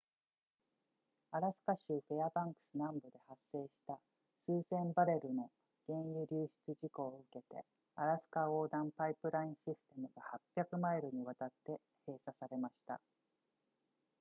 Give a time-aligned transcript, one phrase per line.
[1.29, 3.99] アラスカ州フェアバンクス南部で発生した
[4.47, 5.51] 数千バレルの
[5.85, 7.63] 原油流出事故を受けて
[7.97, 10.23] アラスカ横断パイプラインシステムが
[10.65, 12.99] 800マイルにわたって閉鎖されました